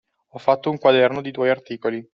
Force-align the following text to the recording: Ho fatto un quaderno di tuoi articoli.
Ho 0.29 0.39
fatto 0.39 0.71
un 0.71 0.79
quaderno 0.79 1.21
di 1.21 1.31
tuoi 1.31 1.51
articoli. 1.51 2.03